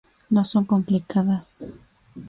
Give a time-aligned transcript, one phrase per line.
[0.31, 1.63] No son complicadas.